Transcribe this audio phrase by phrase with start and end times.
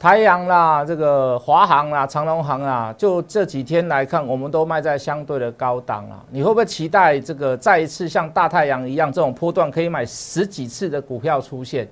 [0.00, 6.18] 台阳啦，这个华航啦，长隆航啦，就这几天来看，我们都卖在相对的高档啦。
[6.30, 11.86] 你会不会期待这个再一次像大太阳一样，这种波段可以买十几次的股票出现？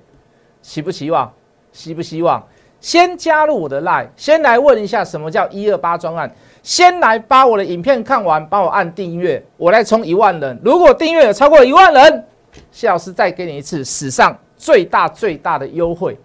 [0.63, 1.31] 希不希望？
[1.71, 2.43] 希不希望？
[2.79, 6.27] 先加入我的 line，先来问一下什么叫一二八专案，
[6.63, 10.59] 先来把我的影片看完，帮我按订阅，我来冲一万人。
[10.65, 12.25] 如果订阅有超过一万人，
[12.71, 16.17] 谢老师再给你一次史上最大最大的优惠。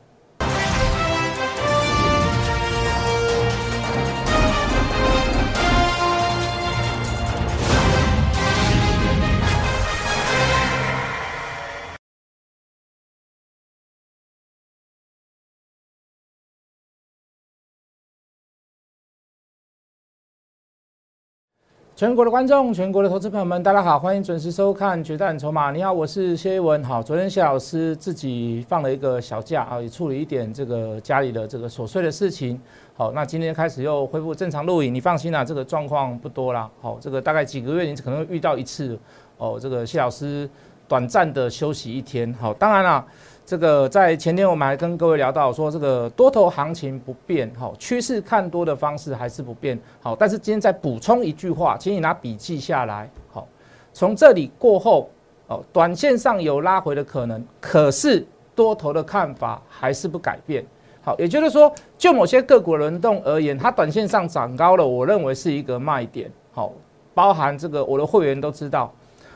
[21.96, 25.70] 全国的观众，全国的投资朋友们，大家好，欢迎准时收看《决战筹码》。
[25.72, 26.82] 你好，我是谢一文。
[26.82, 32.60] 好，昨天谢老师自己放了一个小假啊，也处理一点这个家里的这个琐碎的事情。
[32.96, 36.68] 好，那今天开始又恢复正常录影，你放心啦，这个状况不多啦。
[36.80, 38.98] 好，这个大概几个月你可能会遇到一次
[39.38, 39.56] 哦。
[39.62, 40.50] 这个谢老师
[40.88, 42.34] 短暂的休息一天。
[42.40, 43.06] 好，当然啦。
[43.46, 53.46] 这个在前天我们还跟各位聊到说，这个多头行情不变，好，趋势看多的方式还是不变，好，但是今天再补充一句话，请你拿笔记下来，好，
[53.92, 55.10] 从这里过后，
[55.48, 60.64] 哦，短线上有拉回的可能，可是多头的看法还是不改变，
[61.02, 66.72] 好，也就是说，就某些个股轮动而言，它短线上涨高了，我认为是一个卖点，好，
[67.12, 68.90] 包含这个我的会员都知道，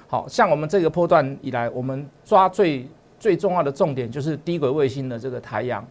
[0.06, 2.88] 好像我们这个波段以来，我们抓最。
[3.19, 5.84] 最重要的重点就是低轨卫星的这个台阳，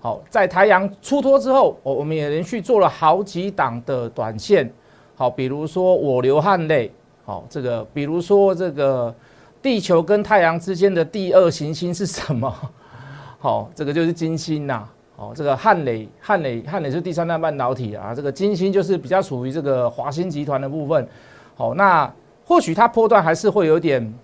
[0.00, 4.70] 好，在台阳出脱之后，我我们也连续做了好几档的短线，
[5.16, 6.92] 好，比如说我流汗泪，
[7.24, 9.14] 好，这个比如说这个
[9.62, 12.54] 地球跟太阳之间的第二行星是什么？
[13.40, 21.08] 好，这个就是金星呐，好，这个汉磊汉磊汉磊是第三代半导体啊，这个金星就是比较属于这个华星集团的部分，
[21.54, 22.12] 好，那
[22.44, 24.14] 或许它波段还是会有点。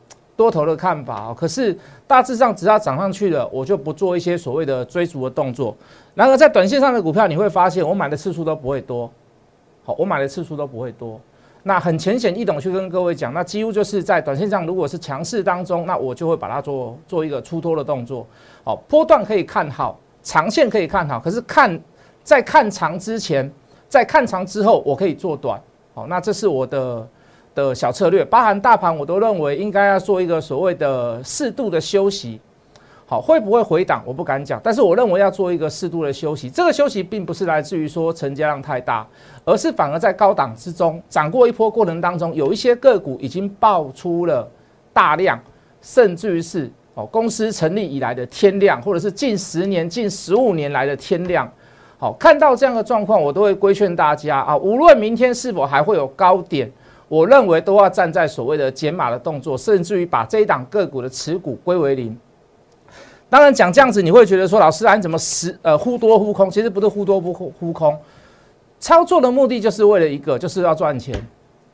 [0.41, 5.77] 多头的看法啊，可是大致上只要涨上去了，我就不做一些所谓的追逐的动作。
[6.15, 9.11] 然而在短线上的股票，你会发现我买的次数都不会多。
[9.85, 11.21] 好，我买的次数都不会多。
[11.63, 18.27] 那很浅显易懂去跟各位讲，那几乎就是在短线上，如果是强势当中，那我就会把它做做一个出脱的动作。
[18.65, 21.79] 好，波段可以看好，长线可以看好，可是看
[22.25, 23.53] 在看长之前，
[23.91, 25.61] 在看长之后，我可以做短。
[25.93, 27.07] 好，那这是我的。
[27.55, 32.41] 的小策略，包含大盘，我都认为应该要做一个所谓的适度的休息。
[33.07, 36.49] 好，会不会回档，我不敢讲，但是我认为要做一个适度的休息。
[36.49, 39.05] 这个休息并不是来自于说成交量太大，
[39.45, 44.49] 而是反而在高档之中涨过一波过程当中，有一些个股已经爆出了
[44.93, 45.37] 大量，
[45.83, 51.51] 甚至于是哦公司成立以来的天量，或者是近十年、近十五年来的天量。
[51.99, 56.71] 好，看到这样的状况，我都会规劝大家啊，无论明天是否还会有高点。
[57.11, 62.17] 我认为都要站在所谓的减码的动作，甚至于把这一档个股的持股归为零。
[63.29, 66.49] 当然讲这样子，你会觉得说，老师啊，你怎么实呃忽多忽空？
[66.49, 67.99] 其实不是忽多不忽忽空，
[68.79, 71.13] 操作的目的就是为了一个，就是要赚钱。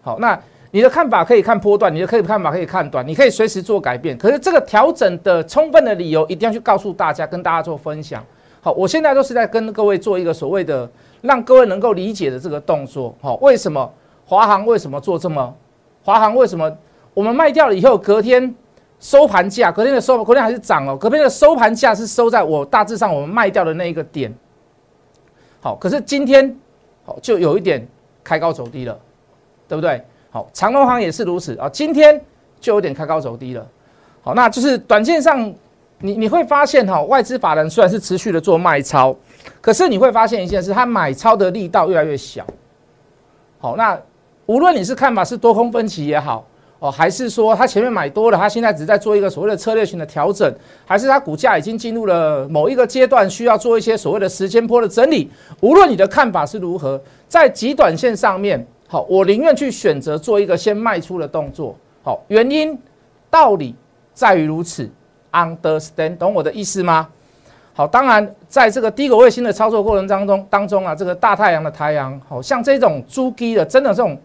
[0.01, 4.17] 好，那你的看法可以看波段，你的可以看法可以看短，你可以随时做改变。
[4.17, 8.25] 可是这个调整的充分的理由，一定要去告诉大家，跟大家做分享。
[8.63, 13.15] 好，我现在都是在跟各位做一个所谓的让各位能够理解的这个动作。
[13.21, 13.93] 好，为什么？
[14.27, 15.55] 华航为什么做这么？
[16.05, 16.71] 华航为什么
[17.15, 18.55] 我们卖掉了以后，隔天
[19.01, 20.97] 收盘价，隔天的收，隔天还是涨哦。
[20.97, 24.33] 隔天的收盘价是收在我大致上我们卖掉的那一个点。
[25.61, 26.57] 好，可是今天
[27.05, 27.85] 好就有一点
[28.23, 28.97] 开高走低了，
[29.67, 30.01] 对不对？
[30.31, 32.21] 好，长隆行也是如此啊，今天
[32.61, 33.67] 就有点开高走低了。
[34.23, 35.53] 好，那就是短线上
[35.99, 39.17] 你你会发现哈，外资法人虽然是持续的做卖超，
[39.61, 42.47] 可是你会发现一件事，他买超的力道越来越小。
[43.59, 43.99] 好，那。
[44.47, 46.47] 无论你是看法是多空分歧也好，
[46.79, 55.29] 哦，还是说它前面买多了，它现在只在做一个所谓的策略性的调整，还是它股价已经进入了某一个阶段，需要做一些所谓的时间波的整理。
[55.61, 61.75] 无论你的看法是如何，在极短线上面，好，我宁愿去选择做一个先卖出的动作。
[62.05, 62.79] 好，原因
[63.29, 63.75] 道理
[64.15, 64.89] 在于如此
[65.33, 67.09] ，understand，懂我的意思吗？
[67.75, 74.17] 好，当然在这个低轨卫星的操作过程当中，当中啊，这个大太阳的太阳，好像这种猪鸡的，真的这种。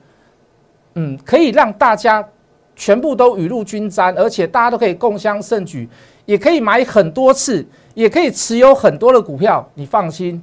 [0.96, 2.28] 嗯，可以让大家
[2.76, 5.88] 全部都雨露均沾，而且大家都可以共襄盛举，
[6.26, 9.68] 也可以买很多次，也可以持有很多的股票。
[9.76, 10.42] 你放心，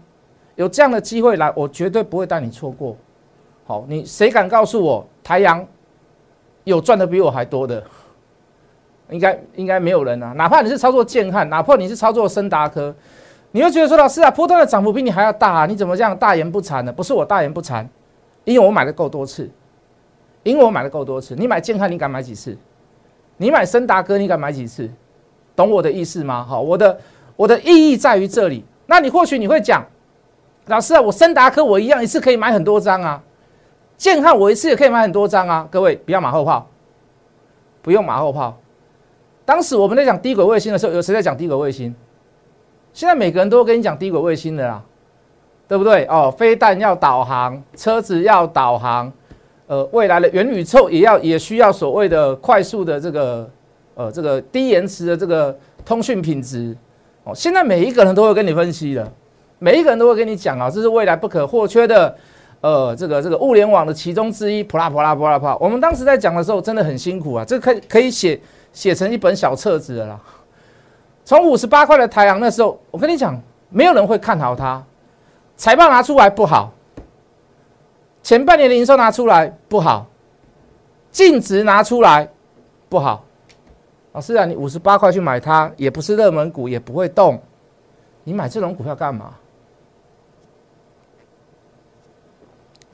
[0.56, 2.96] 有这样的机会来，我绝对不会带你错过。
[3.66, 5.66] 好，你谁敢告诉我台阳
[6.64, 7.82] 有赚的比我还多的？
[9.10, 10.32] 应该应该没有人啊。
[10.32, 12.94] 哪怕你是操作建汉，哪怕你是操作森达科，
[13.52, 16.92] 你会觉得说，老师啊，波段的涨幅比你还要大，啊你怎么这样大言不惭呢？
[16.92, 17.86] 不是我大言不惭，
[18.44, 19.50] 因为我买的够多次，
[20.42, 21.34] 因为我买的够多次。
[21.34, 22.56] 你买健康，你敢买几次？
[23.36, 24.90] 你买森达哥，你敢买几次？
[25.54, 26.44] 懂我的意思吗？
[26.44, 26.98] 好，我的
[27.36, 28.64] 我的意义在于这里。
[28.86, 29.84] 那你或许你会讲，
[30.66, 33.22] 老师啊，我森达科我一样一次可以买很多张啊，
[33.96, 35.68] 健康我一次也可以买很多张啊。
[35.70, 36.66] 各位不要马后炮，
[37.82, 38.58] 不用马后炮。
[39.44, 41.94] 当时我们在讲低轨卫星的时候，有谁在讲低轨卫星？
[42.92, 44.82] 现在每个人都跟你讲低轨卫星的啦，
[45.66, 46.04] 对不对？
[46.06, 49.12] 哦，飞弹要导航，车子要导航，
[49.68, 53.50] 呃，未来的元宇宙也要也需要所谓的快速的这个
[53.94, 56.76] 呃这个低延迟的这个通讯品质。
[57.24, 59.12] 哦，现在每一个人都会跟你分析的，
[59.58, 62.16] 每一个人都会跟你讲啊，这是未来不可或缺的，
[62.62, 64.64] 呃，这个这个物联网的其中之一。
[64.64, 65.54] 普拉普拉普拉普拉。
[65.58, 68.40] 我们当时在讲的时候真的很辛苦啊，这可可以写
[68.72, 70.18] 写成一本小册子的啦。
[71.26, 73.38] 从五十八块的台阳那时候，我跟你讲，
[73.68, 74.82] 没有人会看好它。
[75.58, 76.72] 财报拿出来不好，
[78.28, 80.06] 前半年的营收拿出来不好，
[81.10, 82.28] 净值拿出来
[82.86, 83.24] 不好。
[84.12, 87.40] 老师啊，你五十八块去买它，也不是热门股，也不会动。
[88.24, 89.34] 你买这种股票干嘛？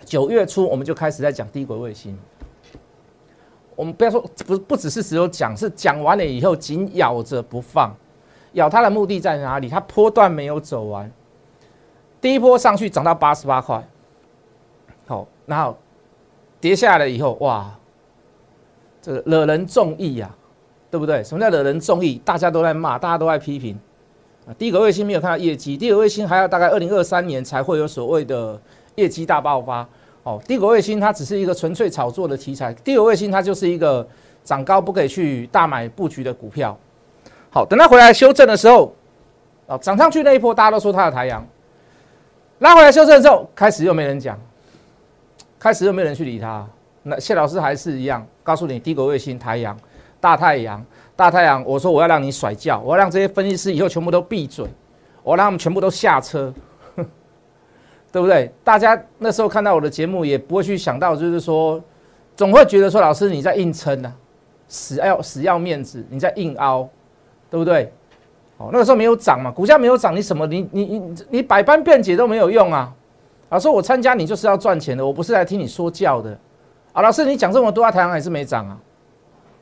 [0.04, 2.16] 九月初我们就开始在讲低轨卫星。
[3.74, 7.92] 我们不要说不不只是只有讲，是讲完了以后紧咬着不放。
[8.52, 9.68] 咬它的目的在哪里？
[9.68, 11.10] 它波段没有走完，
[12.20, 13.84] 第一波上去涨到八十八块，
[15.06, 15.76] 好，然后
[16.60, 17.70] 跌下来以后，哇，
[19.02, 20.34] 这个惹人中意呀，
[20.90, 21.22] 对不对？
[21.22, 22.20] 什么叫惹人中意？
[22.24, 23.78] 大家都在骂，大家都在批评
[24.46, 24.54] 啊。
[24.58, 28.60] 第一个卫星没有看到业绩，第二个卫星还要大概二零二三年才会有所谓的
[28.94, 29.86] 业绩大爆发。
[30.22, 34.06] 哦，第一个卫星它只是一个纯粹炒作的题材，第二个卫星它就是一个
[34.42, 36.74] 涨高不可以去大买布局的股票。
[37.50, 38.94] 好，等它回来修正的时候，
[39.66, 41.46] 啊，涨上去那一波，大家都说它有太阳，
[42.60, 44.40] 拉回来修正之后，开始又没人讲，
[45.64, 46.68] 开始又没有人去理他。
[47.04, 49.74] 那谢老师还是一样，告诉你低轨卫星、太阳、
[50.20, 50.84] 大太阳、
[51.16, 51.64] 大太阳。
[51.64, 54.66] 我说我要让你甩叫，我要让这些分析师以后全部都闭嘴，
[55.22, 56.52] 我让他们全部都下车，
[58.12, 58.52] 对不对？
[58.62, 61.82] 大家那时候看到我的节目，也不会去想到，就是说，
[62.36, 64.12] 总会觉得说，老师你在硬撑呢，
[64.68, 66.86] 死要死要面子，你在硬凹。
[67.50, 67.92] 对不对？
[68.56, 72.92] 哦，那个时候没有涨嘛，股价没有涨，你什么你你你你百般辩解都没有用啊！
[73.54, 76.36] 老师，我参加你就是要赚钱的，我不是来听你说教的。
[76.92, 78.76] 啊，老师，你讲这么多，啊，太阳还是没涨啊？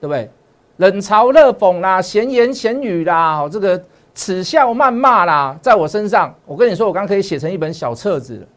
[0.00, 0.30] 对不对？
[0.78, 3.78] 冷嘲热讽啦，闲言闲语啦，哦，这个
[4.14, 8.48] 耻笑谩骂啦，在我身上，我跟你说，我刚可以写成一本小册子，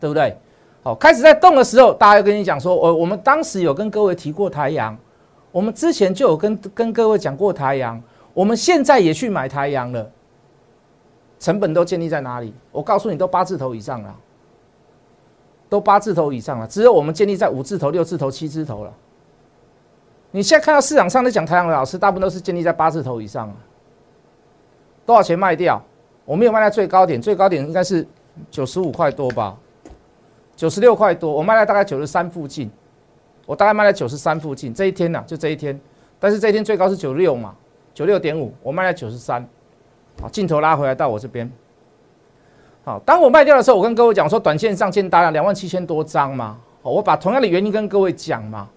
[0.00, 0.36] 对不对？
[0.82, 4.98] 好，开始在动的时候，大家要跟你讲说，我我们当时有跟各位提过太阳，
[5.52, 8.02] 我们之前就有跟跟各位讲过太阳。
[8.34, 10.10] 我们现在也去买台阳了，
[11.38, 12.52] 成本都建立在哪里？
[12.72, 14.12] 我告诉你，都八字头以上了，
[15.72, 16.66] 都八字头以上了。
[16.66, 18.92] 只有我们建立在五字头、六字头、七字头了。
[20.30, 23.54] 你现在看到市场上在讲台阳的老师，大部分都是建立在八字头以上了。
[25.06, 25.82] 多少钱卖掉？
[26.26, 28.06] 我没有卖在最高点，最高点应该是
[28.50, 29.56] 九十五块多吧，
[30.54, 31.32] 九十六块多。
[31.32, 32.70] 我卖在大概九十三附近，
[33.46, 34.74] 我大概卖在九十三附近。
[34.74, 35.80] 这一天呢，就这一天，
[36.20, 37.54] 但是这一天最高是九六嘛。
[37.94, 39.42] 九六点五，我卖了九十三，
[40.20, 41.50] 好，镜头拉回来到我这边，
[42.84, 48.68] 好，当我卖掉的时候，我跟各位讲说，短线上见大量两万七千多张嘛，我把同样的原因跟各位讲嘛，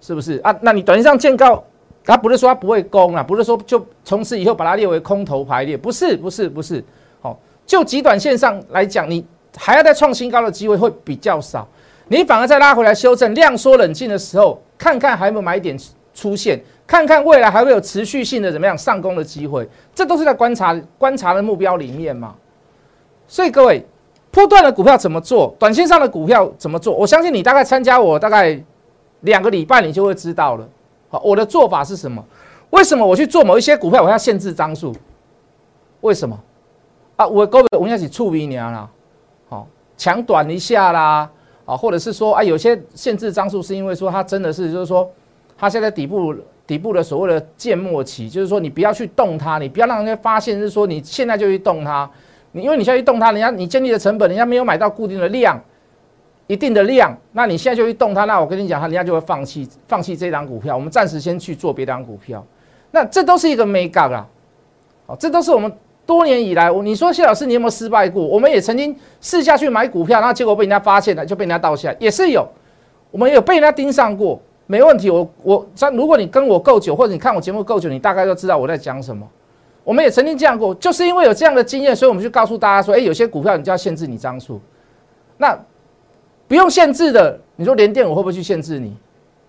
[0.00, 0.56] 是不是啊？
[0.62, 1.60] 那你短线上见高，
[2.04, 6.84] 他不是说他不会攻啊，不是说就从此以后把它列为空头排列，不是，不是，不是，
[7.20, 9.26] 好，就极短线上来讲，你
[9.56, 11.66] 还要再创新高的机会会比较少，
[12.06, 15.76] 你反而再拉回来修正量缩冷静的时候，看看还有没有买点
[16.14, 16.62] 出现。
[16.86, 22.34] 看看未来还会有持续性的怎么样上攻的机会，这都是在观察观察的目标里面嘛。
[23.30, 23.86] 所以各位，
[24.32, 25.54] 波段的股票怎么做？
[25.56, 26.92] 短线上的股票怎么做？
[26.92, 28.60] 我相信你大概参加我大概
[29.20, 30.68] 两个礼拜，你就会知道了。
[31.08, 32.20] 好，我的做法是什么？
[32.70, 34.92] 为什么我去做某一些股票，我要限制张数？
[36.00, 36.36] 为什么？
[37.14, 38.90] 啊，我各位我们一起触鼻娘啦，
[39.48, 39.64] 好，
[39.96, 41.30] 抢短一下啦，
[41.64, 45.08] 啊，或者是说啊，有些限制张数是因为说它真的是就是说
[45.56, 46.34] 它现在底部。
[46.66, 52.08] 底部的所谓的建末期，就是说你不要去动它，你不要让人家发现是说你现在就去动它，
[52.52, 55.60] 你因为你现在去动它，人家你建立的成本，人家没有买到固定的量，
[56.46, 62.44] 一定的量，那你现在就去动它，那我跟你讲，他人家就会放弃放弃这张股票，我们暂时先去做别张股票，
[62.90, 64.26] 那这都是一个 make up 啦，
[65.06, 65.72] 好，这都是我们
[66.04, 68.26] 多年以来，我你说谢老师你有没有失败过？
[68.26, 72.44] 我们也曾经试下去买股票，然后结果被人家发现了，就被人家倒下，也是有，
[73.10, 74.40] 我们有被人家盯上过。
[74.66, 79.28] 没问题，我我，如果你跟我够久，或者你看我节目够久，你大概就知道我在讲什么。
[79.90, 84.60] 我们也曾经这样过，就是因为有这样的经验，所以我们就告诉大家说，哎，有些股票你就要限制你张数。
[85.36, 85.58] 那
[86.46, 88.96] 不用限制的，你说连电我会不会去限制你？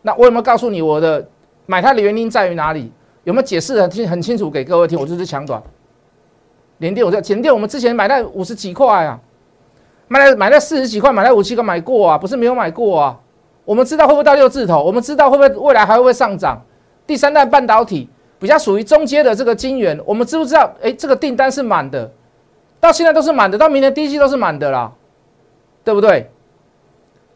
[0.01, 1.23] 那我有没有告诉你我的
[1.67, 2.91] 买它的原因在于哪里？
[3.23, 4.99] 有没有解释很清很清楚给各位听？
[4.99, 5.61] 我就是抢短。
[6.79, 9.19] 连电我在前电我们之前买在五十几块啊，
[10.07, 13.19] 买在买在四十几块，买在五七个买过啊，不是没有买过啊。
[13.63, 14.83] 我们知道会不会到六字头？
[14.83, 16.59] 我们知道会不会未来还会不会上涨？
[17.05, 18.09] 第三代半导体
[18.41, 20.73] 比较属于中阶的这个晶圆，我们知不知道？
[20.81, 22.11] 哎，这个订单是满的，
[22.79, 24.91] 到现在都是满的，到明年第一季都是满的啦，
[25.83, 26.27] 对不对？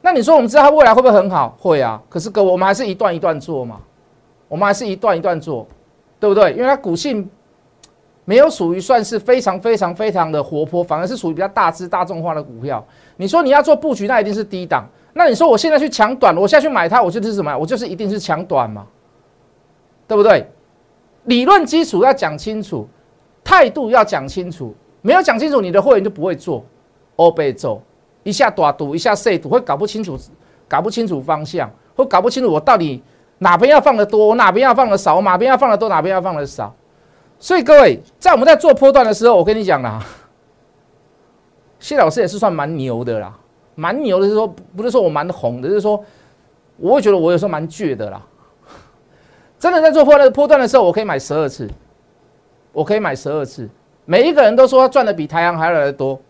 [0.01, 1.55] 那你说我们知道它未来会不会很好？
[1.59, 2.01] 会啊。
[2.09, 3.79] 可是哥，我们还是一段一段做嘛，
[4.47, 5.67] 我们还是一段一段做，
[6.19, 6.53] 对不对？
[6.53, 7.29] 因为它股性
[8.23, 12.83] 没有属于算是非常非常非常的活泼，反而是属于比较大资大众化的股票。
[13.17, 14.87] 你说你要做布局，那一定是低档。
[15.13, 17.55] 那你说我现在去抢短，我现在去买它，我就是什么？
[17.55, 18.87] 我就是一定是抢短嘛，
[20.07, 20.49] 对不对？
[21.25, 22.87] 理论基础要讲清楚，
[23.43, 26.63] 态度要讲清楚，没有讲清楚，你的会员就不会做。
[27.17, 27.81] 欧贝走
[28.23, 30.17] 一下短赌，一下细赌，会搞不清楚，
[30.67, 33.01] 搞不清楚方向，会搞不清楚我到底
[33.37, 36.75] 哪边要放的多，我哪边要放的少，我哪边要放的多，哪边要放的少。
[37.39, 40.05] 所以各位，在我们在做波段的时候，我跟你讲啦，
[41.79, 43.37] 谢老师也是算蛮牛的啦。
[43.75, 46.03] 蛮牛的是说，不是说我蛮红的，就是说，
[46.77, 48.21] 我会觉得我有时候蛮倔的啦。
[49.65, 51.67] 真的在做破的破段的时候，我可以买十二次，
[52.71, 53.67] 我可以买十二次。
[54.05, 56.21] 每一个人都说他赚的比台阳还来的多，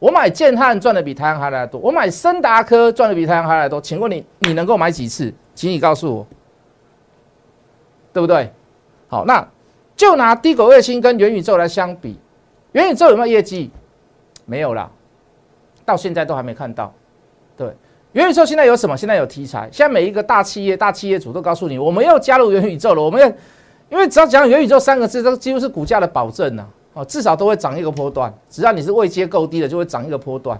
[0.00, 3.80] 我买建汉赚的比台阳还来的多，我买森达科赚的比台阳还来的多。
[3.80, 5.32] 请问你，你能够买几次？
[5.54, 6.26] 请你告诉我，
[8.12, 8.52] 对不对？
[9.06, 9.48] 好，那
[9.94, 12.18] 就拿低狗卫星跟元宇宙来相比，
[12.72, 13.70] 元宇宙有没有业绩？
[14.46, 14.90] 没有啦。
[15.84, 16.92] 到现在都还没看到，
[17.56, 17.72] 对
[18.12, 18.96] 元宇宙现在有什么？
[18.96, 19.68] 现在有题材。
[19.70, 23.02] 现在每一个大企业、大企业主都告诉你，我们要加入元宇宙了。
[23.02, 23.28] 我们要，
[23.88, 26.66] 因为只要讲元宇宙三个字，这几乎是股价的保证呐。
[26.92, 28.32] 哦，至少都会涨一个波段。
[28.48, 30.58] 只要你是位阶够低的，就会涨一个波段。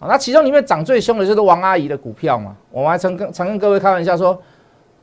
[0.00, 2.56] 啊，那其中里面涨最凶的就是王阿姨的股票嘛。
[2.72, 4.36] 我们还曾跟曾跟各位开玩笑说，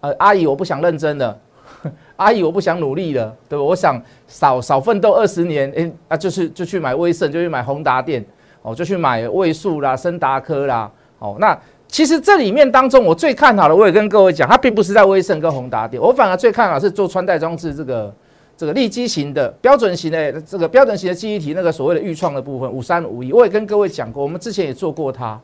[0.01, 1.39] 呃，阿姨我不想认真的，
[2.17, 3.63] 阿姨我不想努力了，对吧？
[3.63, 8.23] 我想少少奋斗二十年，哎啊，就是就去买威盛，就去买宏达电。
[8.61, 10.91] 哦，就去买位数啦、森达科啦。
[11.19, 18.13] 哦，那其实这里面当中，我最看好的，我也跟各位讲，它并不是在威盛跟宏达电，我反而最看好是做穿戴装置这个
[18.57, 25.39] 这个立基型的标准型的这个标准型的记忆体，那个所谓的预创的部分五三五一，我也跟各位讲过，我们之前也做过它。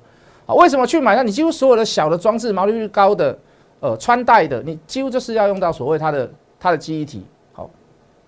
[0.46, 1.24] 好，为什么去买它？
[1.24, 3.38] 你几乎所有的小的装置毛利率高的
[3.80, 6.30] 呃穿戴的，你几乎就是要用到所谓它的
[6.60, 7.24] 它的记忆体。
[7.54, 7.70] 好，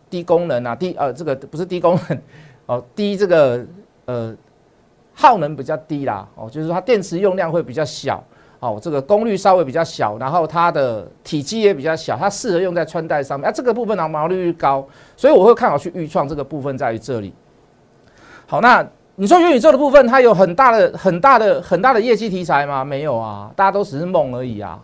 [0.09, 2.19] 低功能啊，低呃这个不是低功能
[2.67, 3.65] 哦，低这个
[4.05, 4.33] 呃。
[5.13, 8.23] 耗能比较低啦，哦，就是说它电池用量会比较小，
[8.59, 13.47] 哦，这个功率稍微比较小，然后它的体积也比较小，它适合用在穿戴上面。
[13.47, 17.33] 啊，这个部分呢毛利率高，所以我会看好去预创这个部分在于这里。
[18.47, 22.83] 好，那你说元宇宙的部分，它有很大的、很大的、很大的业绩题材吗？
[22.83, 24.79] 没有啊，大家都只是梦而已啊。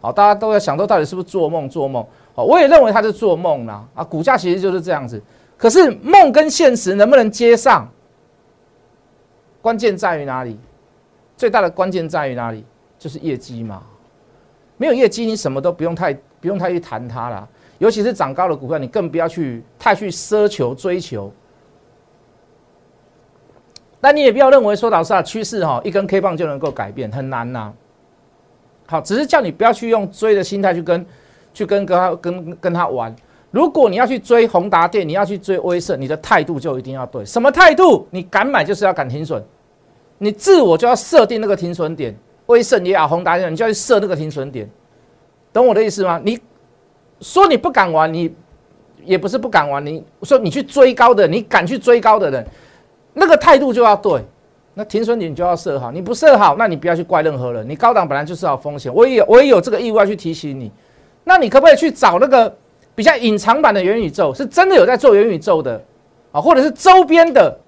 [0.00, 1.68] 好，大家都在想说到底是不是做梦？
[1.68, 2.06] 做梦？
[2.34, 3.84] 好，我也认为它是做梦啦。
[3.94, 5.20] 啊，股价其实就是这样子。
[5.56, 7.88] 可是梦跟现实能不能接上？
[9.64, 10.58] 关键在于哪里？
[11.38, 12.62] 最大的关键在于哪里？
[12.98, 13.82] 就是业绩嘛。
[14.76, 17.48] 没有业绩，你什么都不用太不用太去谈它了。
[17.78, 21.32] 尤其是涨高的股票，你更不要去太去奢求追求。
[24.02, 27.72] 但你也不要认为说老师啊，趋势哈一根 K 棒就能够改变，很难呐。
[28.84, 31.06] 好，只是叫你不要去用追的心态去跟
[31.54, 33.16] 去跟跟他跟跟他玩。
[33.54, 37.24] 如果你要去追宏达电，你要去追威盛，你的态度就一定要对。
[37.24, 38.04] 什么态度？
[38.10, 39.40] 你敢买就是要敢停损。
[40.18, 42.12] 你自我就要设定那个停损点，
[42.46, 44.68] 威盛也好，宏达电，你就要去设那个停损点，
[45.52, 46.20] 懂我的意思吗？
[46.24, 46.36] 你
[47.20, 48.34] 说你不敢玩，你
[49.04, 52.44] 也不是不敢玩，你说你去追高的，你敢去追高的人，
[53.12, 54.20] 那个态度就要对，
[54.74, 57.68] 那停损点你就要设好，你不设好，那你不要去怪任何人。
[57.68, 60.72] 你高档本来就是要风险，我也我也有这个义务要去提醒你。
[61.22, 62.52] 那你可不可以去找那个
[62.94, 65.82] 比较隐藏版的元宇宙，是真的有在做元宇宙的
[66.32, 67.58] 啊，或者是周边的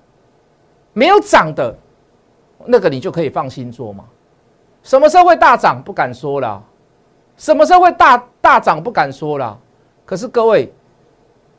[0.92, 1.76] 没有涨的？
[2.64, 4.04] 那个你就可以放心做嘛？
[4.82, 6.62] 什么时候会大涨不敢说了，
[7.36, 9.58] 什么时候会大大涨不敢说了。
[10.04, 10.72] 可是各位，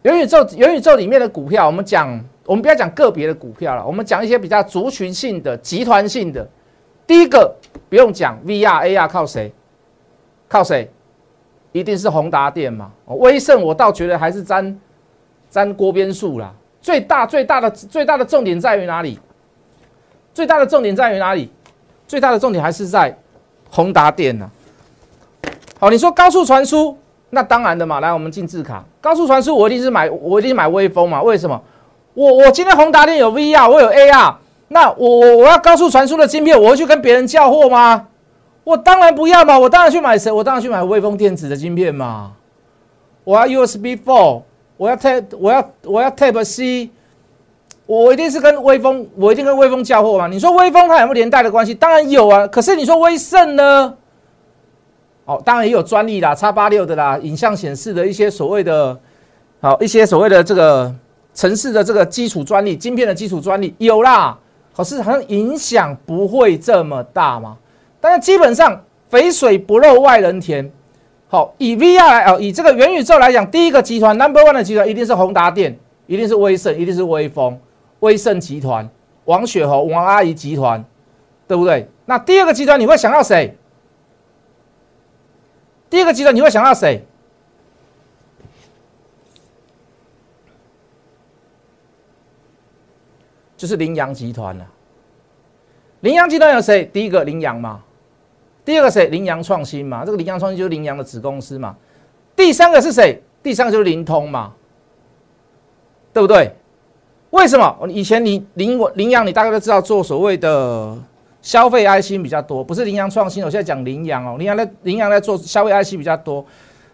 [0.04, 2.08] 元宇宙元宇宙里面的股票，我们讲，
[2.46, 6.48] 我们不要讲个别的股票了，我们讲一些比较族群性的、集团性的。
[7.06, 7.54] 第一个
[7.90, 9.54] 不用讲，VR、AR 靠谁？
[10.48, 10.90] 靠谁？
[11.78, 12.92] 一定是宏达电嘛。
[13.06, 14.80] 威盛我倒觉得还是沾
[15.50, 16.54] 沾锅边树啦。
[16.82, 19.20] 最大最大的最大的重点在于哪里？
[20.34, 21.52] 最大的重点在于哪里？
[22.08, 23.18] 最大的重点还是在
[23.70, 24.50] 宏达电呢。
[25.80, 26.98] 好，你说高速传输，
[27.32, 31.62] 那当然的嘛，来我们进字卡，高速传输我一定是买，我一定买微风嘛，为什么？
[32.14, 34.36] 我我今天宏达电有 VR，我有 AR，
[34.70, 38.08] 那我我我要高速传输的晶片，我会去跟别人叫货吗？
[38.68, 40.30] 我当然不要嘛，我当然去买谁？
[40.30, 42.34] 我当然去买微风电子的晶片嘛。
[43.24, 44.42] 我要 USB Four，
[44.76, 46.90] 我要 Type，我要我要 Type C，
[47.86, 50.28] 我一定是跟微风，我一定跟微风叫货嘛。
[50.28, 51.74] 你说微风它有没有连带的关系？
[51.74, 52.46] 当然有啊。
[52.46, 53.96] 可是你说微盛呢？
[55.24, 59.00] 哦，当然也有专利啦，叉八六的啦，影像显示的一些所谓的，
[59.62, 60.94] 好一些所谓的这个
[61.34, 64.38] 城市的这个基础专利，晶片的基础专利有啦。
[64.76, 67.56] 可是好像影响不会这么大嘛。
[68.00, 70.72] 但是基本上肥水不漏外人田。
[71.30, 77.60] 好，以 VR 来哦，以这个元宇宙来讲，第一个集团 Number One 的集团一定是宏达电，一定是威盛，一定是威风、
[78.00, 78.90] 威盛集团、
[79.26, 80.86] 王雪红、王阿姨集团，
[81.48, 81.90] 对不对？
[82.06, 83.58] 那第二个集团你会想到谁？
[85.90, 87.06] 第二个集团你会想到谁？
[93.58, 94.66] 就是羚羊集团了。
[96.02, 96.86] 羚羊集团有谁？
[96.86, 97.84] 第一个羚羊嘛，
[98.68, 99.08] 第二个谁？
[99.08, 101.74] 羚羊创新嘛，这个羚羊创新就是羚羊的子公司嘛。
[102.36, 103.24] 第三个是谁？
[103.42, 104.52] 第三个就是灵通嘛，
[106.12, 106.52] 对不对？
[107.30, 107.78] 为什么？
[107.88, 110.98] 以前你羚羚羊，你大概都知道做所谓的。
[111.40, 113.42] 消费 IC 比较多，不是羚羊创新。
[113.42, 116.46] 我现在讲羚羊哦，羚羊在羚羊在做消费 IC 比较多，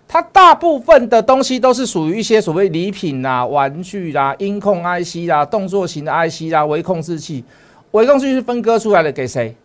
[0.07, 7.43] 它大部分的东西都是属于一些所谓礼品啦、玩具啦、音控 IC 啦、动作型的 IC 啦、微控制器。
[7.91, 9.55] 微控制器是分割出来的，给谁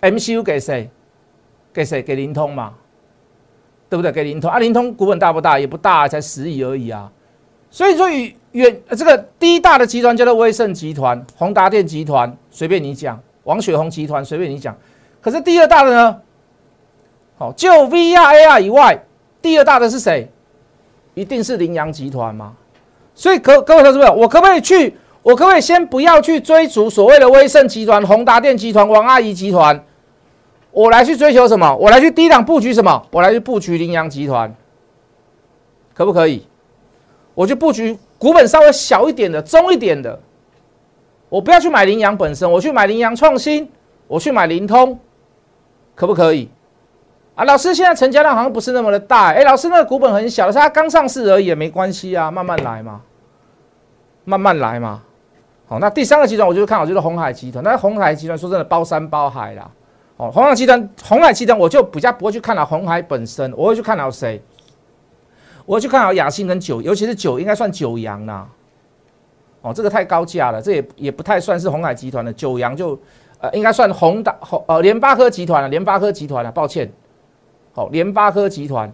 [0.00, 0.88] ？MCU 给谁？
[1.76, 2.02] 给谁？
[2.02, 2.72] 给灵通嘛，
[3.90, 4.10] 对不对？
[4.10, 5.58] 给灵通啊，灵通股本大不大？
[5.58, 7.12] 也不大，才十亿而已啊。
[7.70, 13.20] 所以说，与远这个第一大的集团叫做威盛集团、宏达电集团，随便你讲。
[13.44, 14.74] 王雪红集团随便你讲，
[15.20, 16.16] 可是第二大的呢？
[17.36, 18.98] 好，就 VR AR 以外，
[19.42, 20.28] 第二大的是谁？
[21.12, 22.54] 一定是羚羊集团吗？
[23.14, 24.96] 所以各各位投资友，我可不可以去？
[25.22, 29.84] 我可不可以先不要去追逐所谓的威盛集团、宏达电集团、王阿姨集团？
[30.76, 31.74] 我来去追求什么？
[31.76, 33.02] 我来去低档布局什么？
[33.10, 34.54] 我来去布局羚羊集团，
[35.94, 36.46] 可不可以？
[37.34, 40.20] 我就布局股本稍微小一点的、中一点的。
[41.30, 43.66] 我不要去买羚羊本身，我去买羚羊创新，
[44.06, 45.00] 我去买灵通，
[45.94, 46.50] 可不可以？
[47.34, 53.00] 啊，老师，现在成交量好像不是那么的大，哎，老师那个股本很小，是它刚上市而已，也没关系啊，慢慢来嘛，
[54.26, 55.02] 慢慢来嘛。
[55.66, 59.70] 好，那第三个集团，我就看好就是红海集团，但是红海集团说真的包山包海啦。
[60.16, 64.42] 哦，红海集团，红海集团我就比较不会去看好红海本身，我会去看好谁？
[65.66, 68.48] 我会去看好雅信跟九，尤其是九，应该算九阳啦。
[69.60, 72.98] 哦，这个太高价了，这也也不太算是红海集团的九阳就，
[73.40, 76.90] 呃，应该算宏达宏呃联发科集团了，联发科集团了，抱歉，
[77.74, 78.90] 好，联发科集团，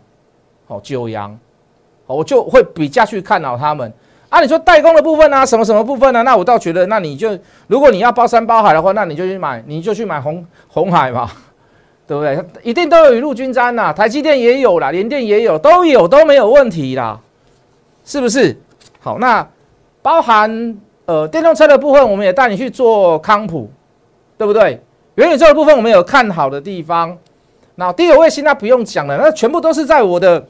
[0.67, 1.39] 好九阳，
[2.07, 3.93] 我就会比较去看好他们。
[4.33, 6.23] 啊，你说代工的部分啊，什么什么部分呢？
[6.23, 11.31] 那我倒觉得，那你就如果你要包山包海的话，那你就去买，你就去买红红海嘛，
[12.07, 12.43] 对不对？
[12.63, 17.21] 一定都有雨露均沾呐，台积电也有啦，联电也有，都有都没有问题啦，
[18.05, 18.57] 是不是？
[18.99, 19.47] 好，那。
[20.05, 23.71] 包含呃电动车的部分，我们也带你去做康普，
[24.37, 24.83] 对不对？
[25.15, 27.17] 元宇宙的部分，我们有看好的地方。
[27.77, 30.45] 那第二位星那不用讲了，那全部都是在我的，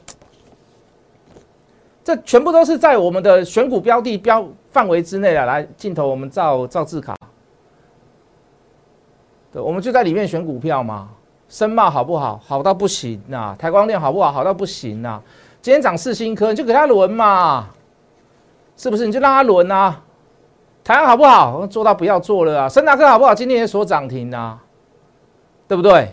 [2.03, 5.45] 这全部都是在我们的选股标的标范围之内的。
[5.45, 7.15] 来，镜头我们照照字卡，
[9.51, 11.09] 对，我们就在里面选股票嘛。
[11.49, 12.41] 深茂好不好？
[12.43, 13.55] 好到不行呐。
[13.57, 14.31] 台光电好不好？
[14.31, 15.21] 好到不行呐。
[15.61, 17.69] 今天涨四星科，你就给他轮嘛。
[18.75, 20.01] 是不是你就让它轮啊？
[20.83, 21.65] 台湾好不好？
[21.67, 22.67] 做到不要做了啊！
[22.67, 23.35] 深达科好不好？
[23.35, 24.61] 今天也所涨停啊，
[25.67, 26.11] 对不对？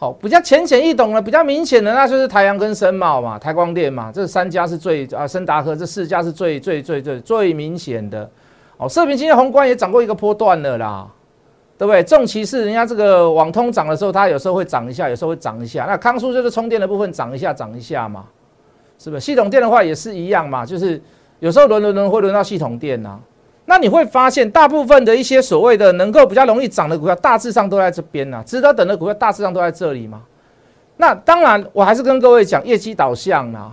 [0.00, 8.30] 好，比较浅显易懂的、比较明显的，那就是台阳跟深茂嘛，台光电嘛，这三家是最啊，深达和这四家是最最最最最明显的。
[8.76, 11.08] 哦，射频今天宏观也涨过一个波段了啦，
[11.76, 12.00] 对不对？
[12.04, 15.84] 重骑士人家这个网通涨的时候，它有时候会涨一下，有时候会涨一下。
[15.84, 18.24] 那康舒就是充电的部分涨一下涨一下嘛，
[18.98, 19.20] 是不是？
[19.20, 21.02] 系统电的话也是一样嘛，就是。
[21.40, 23.16] 有时候轮轮轮会轮到系统电呐，
[23.70, 30.22] 那你会发现大部分的一些所谓的能够比较容易涨的股票，大致上都在这边呢，值得等的股票大致上都在这里嘛。
[30.96, 33.70] 那当然，我还是跟各位讲业绩导向啦，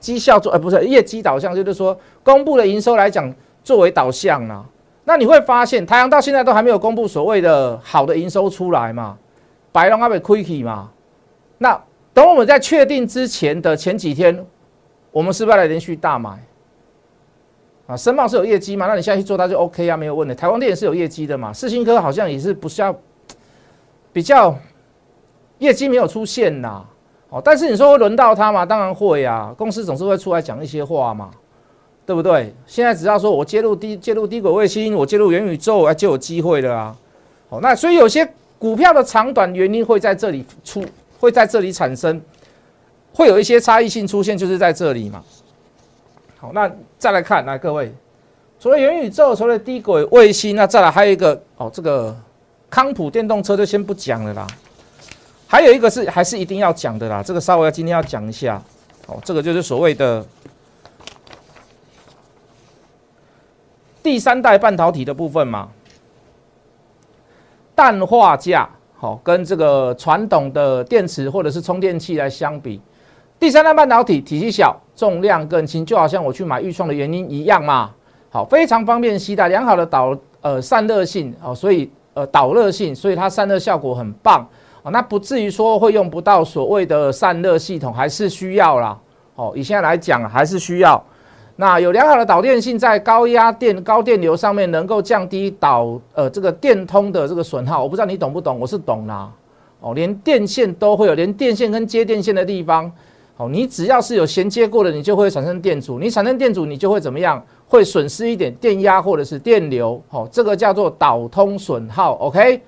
[0.00, 3.30] 绩效做，呃，不是业绩导向，就是说公布的营收来讲
[3.62, 4.64] 作为导向啦。
[5.04, 9.18] 那你会发现，太阳到现在都还没有公布所谓的好的营收出来嘛，
[9.70, 10.90] 白龙还没亏起嘛。
[11.58, 11.78] 那
[12.14, 14.46] 等我们在确定之前的前几天，
[15.12, 16.42] 我们是不是要来连续大买？
[17.86, 18.86] 啊，申茂是有业绩嘛？
[18.86, 20.34] 那你现在去做它就 OK 啊，没有问题。
[20.34, 21.52] 台光电也是有业绩的嘛？
[21.52, 22.94] 四星科好像也是不需要
[24.12, 24.56] 比较
[25.58, 26.84] 业绩没有出现呐。
[27.28, 28.66] 哦，但是你说会轮到它吗？
[28.66, 31.30] 当然会啊，公司总是会出来讲一些话嘛，
[32.04, 32.52] 对不对？
[32.66, 36.96] 现在只要说我接入低接入低轨卫星，我接入元宇宙，哎，就有机会了啊。
[37.48, 40.84] 好，那所以有些股票的长短原因会在这里出，
[41.20, 42.20] 会在这里产生，
[43.12, 45.22] 会有一些差异性出现，就是在这里嘛。
[46.38, 47.92] 好，那再来看，来各位，
[48.60, 52.14] 除了元宇宙，除了低轨卫星，那再来还有一个哦，这个
[52.68, 54.46] 康普电动车就先不讲了啦。
[55.46, 58.62] 还有一个是还是一定要讲的啦，这个稍微要今天要讲一下，
[59.06, 60.26] 哦，这个就是所谓的
[64.02, 65.70] 第三代半导体的部分嘛，
[67.74, 68.68] 氮化镓，
[68.98, 72.80] 好，跟这个传统的电池或者是充电器来相比，
[73.38, 77.90] 第三代半导体体积小，重量更轻，就好像我去买预创的原因一样嘛，
[78.30, 84.44] 好，非常方便携带，良好的导呃散热性，哦，所以呃导热性，所以它散热效果很棒。
[84.82, 88.96] 哦那不至于说会用不到所谓的散热系统，还是需要啦。
[89.34, 91.02] 哦，以现在来讲还是需要。
[91.56, 97.82] 那有良好的导电性，在高压电、高电流上面能够降低导呃这个电通的这个损耗。
[97.82, 99.28] 我不知道你懂不懂，我是懂啦。
[99.80, 102.90] 哦，连电线都会有，连电线跟接电线的地方，
[103.36, 105.98] 哦，你只要是有衔接过的，你就会产生电阻。
[105.98, 107.42] 你产生电阻，你就会怎么样？
[107.68, 110.02] 会损失一点电压或者是电流。
[110.10, 112.14] 哦，这个叫做导通损耗。
[112.14, 112.60] OK。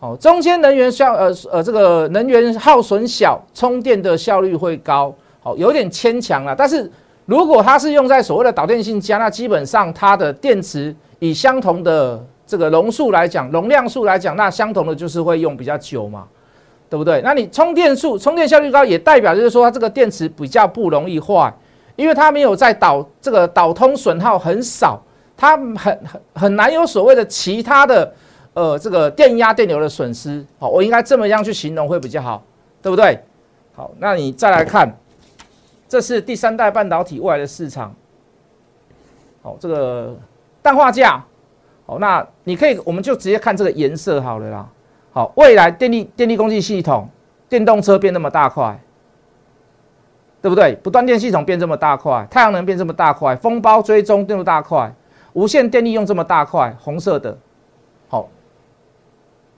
[0.00, 6.54] 哦，中间能源效呃呃这个能源耗损小，充电的效率会高，好有点牵强了。
[6.54, 6.90] 但是
[7.24, 16.26] 如果它是用在所谓的导电性加，那基本上它的电池以相同的这个容数来讲，容量数来讲，那相同的就是会用比较久嘛，
[16.88, 17.20] 对不对？
[17.22, 21.52] 那你充电数、充电效率高，也代表就是说它这个电池比较不容易坏，
[21.96, 25.02] 因为它没有在导这个导通损耗很少，
[25.36, 26.00] 它很很
[26.34, 28.14] 很难有所谓的其他的。
[28.54, 32.40] 呃，这个电压、电流的损失，好，我应该这么样去形容会比较好，
[32.80, 33.18] 对不对？
[33.74, 34.96] 好，那你再来看，
[35.88, 37.92] 这是第三代半导体未来的市场，
[39.42, 40.16] 好，这个
[40.62, 41.20] 氮化镓，
[41.84, 44.68] 好，那你可以，我们就直接看这个颜色好了啦。
[45.14, 47.08] 好，未来电力、电力供给系统，
[47.48, 48.76] 电动车变那么大块，
[50.42, 50.74] 对不对？
[50.82, 54.92] 不断电系统变这么大块，太阳能变这么大块，风包追踪这么大块，
[55.32, 57.38] 无线电力用这么大块，红色的。
[58.08, 58.28] 好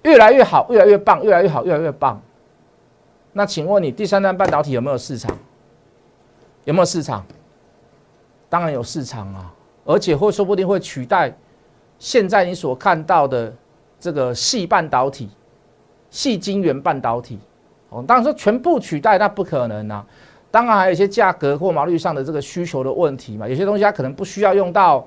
[0.03, 2.21] 越来越好，越来越棒，越来越好，越来越棒。
[3.33, 5.35] 那请问你第三代半导体有没有市场？
[6.65, 7.25] 有没有市场？
[8.51, 9.51] 当然有市场啊，
[9.87, 11.35] 而且会说不定会取代
[11.99, 13.51] 现在你所看到的
[13.99, 15.31] 这个细半导体、
[16.17, 17.39] 细晶圆半导体。
[17.91, 20.03] 哦，当然说全部取代那不可能啊。
[20.51, 23.47] 当然还有一些价格或毛利上的这个需求的问题嘛。
[23.47, 25.07] 有些东西它可能不需要用到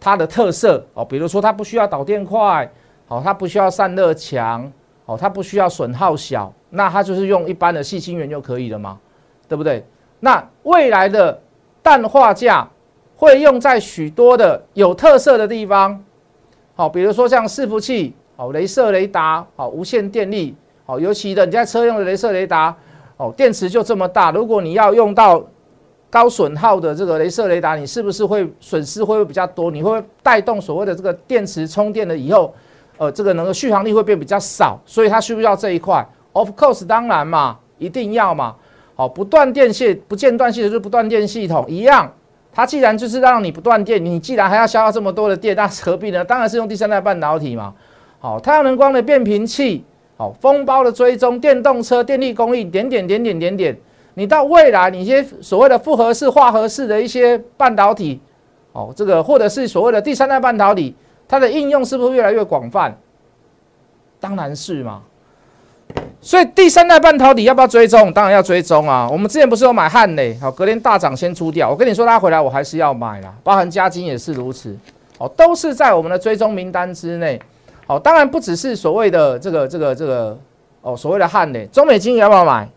[0.00, 2.66] 它的特色哦，比如说它不需要导电快。
[3.06, 4.70] 好，它不需要散热强，
[5.04, 8.98] 哦，它不需要损耗小，那它就是用一般的细晶圆就可以了嘛，
[9.48, 9.84] 对不对？
[10.20, 11.40] 那未来的
[11.82, 12.68] 氮化镓
[13.16, 16.02] 会用在许多的有特色的地方，
[16.74, 20.54] 好，比如说像伺服器，好，镭射雷达，好，无线电力，
[20.86, 22.72] 好，尤其的你在车用的镭射雷达，
[23.16, 25.44] 哦，电池就这么大，如果你要用到
[26.08, 29.72] 高损耗的这个镭射雷达，你是不是会损失会比较多？
[29.72, 32.54] 你会带动所谓的这个电池充电了以后？
[32.96, 38.54] 呃，这个能够续航力会变比较少，所以它需不需要这一块？Of course，当然嘛，一定要嘛。
[38.94, 42.12] 好，不断电线、不间断系的就是不断电系统一样。
[42.52, 46.24] 它既然就是让你不断电，你既然还要消耗这么多的电，那何必呢？
[46.24, 47.74] 当然是用第三代半导体嘛。
[48.20, 49.84] 好，太阳能光的变频器，
[50.16, 53.76] 好，风包的追踪，电动车电力供应，点点点点点点。
[54.14, 58.20] 你到未来，你一些所谓的复合式、化合式的一些半导体，
[58.72, 60.94] 哦，这个或者是所谓的第三代半导体。
[61.28, 62.96] 它的应用是不是越来越广泛？
[64.18, 65.02] 当然是嘛。
[66.20, 68.12] 所以第三代半导体要不要追踪？
[68.12, 69.08] 当然要追踪啊。
[69.12, 71.70] 我们之前不是有买汉磊，好，隔天大涨先出掉。
[71.70, 74.76] 我跟你说，拉回来我还是要买啦，包含加金也是如此。
[75.18, 77.40] 哦，都是在我们的追踪名单之内。
[77.88, 80.38] 好，当然不只是所谓的这个这个这个
[80.82, 82.68] 哦，所谓的汉磊，中美金要不要买？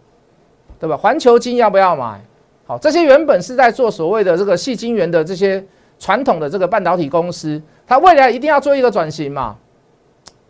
[0.79, 0.95] 对吧？
[0.95, 2.21] 环球金要不要买？
[2.65, 5.61] 好，这些原本是在做所谓的这个细晶圆的这些
[5.99, 7.61] 传统的这个半导体公司。
[7.85, 9.57] 它未来一定要做一个转型嘛？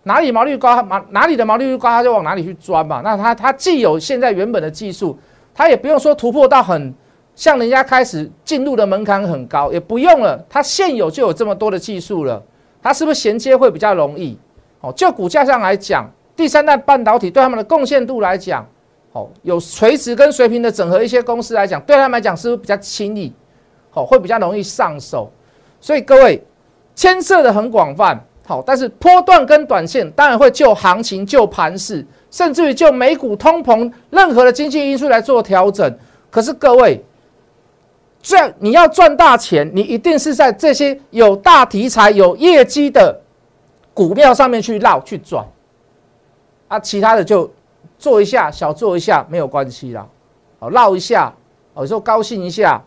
[0.03, 3.01] 哪里毛利率高，哪哪里的毛利率高，它就往哪里去钻嘛。
[3.03, 5.17] 那它它既有现在原本的技术，
[5.55, 6.93] 它也不用说突破到很
[7.35, 10.39] 像人家开始进入的门槛很高，也不用了。
[10.47, 12.41] 它现有就有这么多的技术了，
[12.79, 14.37] 它是不是衔接会比较容易？
[14.81, 18.67] 哦，就股价上来讲，第三代半导体对他们的贡献度来讲，
[19.13, 23.31] 哦，有垂直跟水平的整合一些公司来讲，对他们来讲是不是比较轻易？
[23.93, 25.31] 哦，会比较容易上手。
[25.79, 26.43] 所以各位。
[26.93, 35.97] 牵涉的很广泛，好，但是波段跟短线当然会就行情、就盘势，甚至于就美股通膨任何的经济因素来做调整。
[36.29, 37.01] 可是各位，
[38.21, 43.20] 这样你要赚大钱，你一定是在这些有大题材、有业绩的
[43.93, 45.45] 股票上面去绕去转，
[46.67, 47.51] 啊，其他的就
[47.97, 50.07] 做一下小做一下没有关系啦，
[50.59, 51.33] 好绕一下，
[51.75, 52.81] 有时候高兴一下。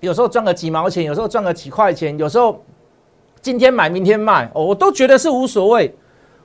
[0.00, 2.60] 有时候赚个几毛钱，有时候赚个几块钱，有时候
[3.40, 5.94] 今天买明天卖，哦，我都觉得是无所谓，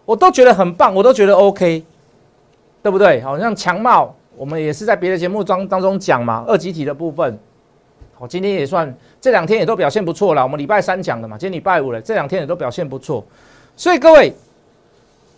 [0.05, 1.83] 我都觉得很棒，我都觉得 OK，
[2.83, 3.19] 对不对？
[3.21, 7.39] 好像强茂，我们也是在别的节目当当中讲嘛，二级体的部分，
[8.19, 10.43] 我，今天也算这两天也都表现不错了。
[10.43, 13.25] 我们礼拜三讲的嘛，今天礼拜五了，这两天也都表现不错，
[13.75, 14.33] 所以各位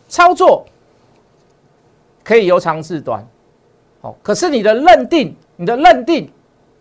[0.08, 0.66] 操作
[2.24, 3.26] 可以由长至短，
[4.02, 6.30] 好，可是你的认定，你的认定。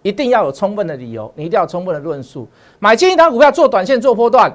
[0.03, 2.49] 一定要有充分的理由，你一定要充分的论述。
[2.79, 4.51] 买进一档股票做短线做波段，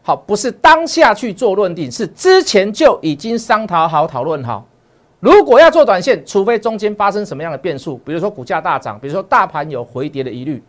[0.00, 4.64] 好，不是当下去做论定，是之前就已经商讨好、讨论好。
[5.18, 10.62] 如果要做短线，除非中间发生什么样的变数，比如说股价大涨，比如说大盘有回跌的疑虑，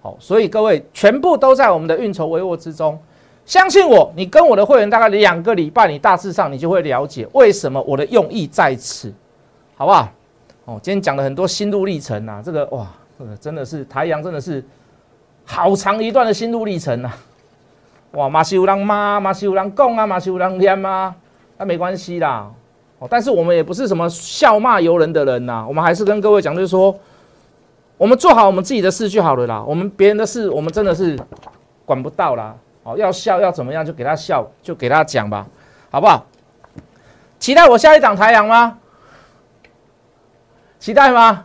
[0.00, 2.98] 好，所以各位全部都在我们的运筹帷幄之中。
[3.44, 9.12] 相信我，你跟我的会员大概两个礼拜，你大致上你就会了解为什么我的用意在此，
[9.76, 10.08] 好不好？
[10.64, 12.86] 哦，今天讲了很多心路历程啊，这个哇。
[13.38, 14.64] 真的是台阳，真的是
[15.44, 17.10] 好长一段的心路历程呐！
[18.12, 21.14] 哇，马西乌郎骂，马西乌郎贡啊，马西乌郎念啊，
[21.58, 22.50] 那没关系啦。
[22.98, 26.98] 哦，但是我们也不是什么笑骂由人的人呐，我们还是跟各位讲，就是说，
[28.00, 29.62] 我们做好我们自己的事就好了啦。
[29.66, 31.18] 我们别人的事，我们真的是
[31.84, 32.56] 管不到啦。
[32.82, 35.46] 哦，要笑要怎么样，就给他笑，就给他讲吧，
[35.90, 36.24] 好不好？
[37.38, 38.78] 期待我下一档台阳吗？
[40.78, 41.44] 期待吗？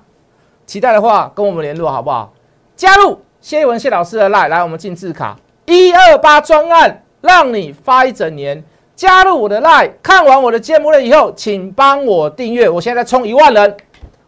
[0.66, 2.34] 期待的话，跟我们联络好不好？
[2.74, 8.64] 加入谢文谢老师的 line，来我们进字卡一二八专案，让你发一整年。
[8.96, 12.70] 加入我的 line，看完我的节目了以后，请帮我订阅。
[12.70, 13.76] 我现在冲一万人，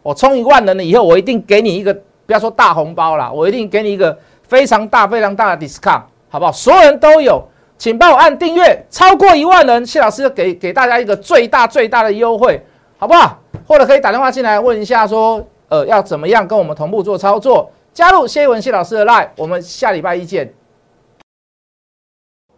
[0.02, 6.52] 我冲一万人了以后，我一定给你一个，不要说大红包啦，我一定给你一个非常大、非常大的 discount，好不好？
[6.52, 7.42] 所有人都有，
[7.78, 8.86] 请帮我按订阅。
[8.90, 12.62] 超过一万人，谢老师给给大家一个最大最大的优惠，
[12.98, 13.38] 好不好？
[13.66, 15.42] 或者可以打电话进来问一下说。
[15.70, 17.70] 呃，要怎么样跟我们同步做操作？
[17.92, 20.50] 加入谢文谢老师的 line，我们下礼拜一见。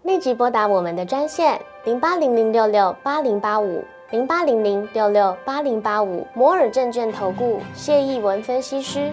[0.02, 9.12] 立即拨打我们的专线零八零零六六八零八五零八零零六六八零八五摩尔证券投顾谢义文分析师。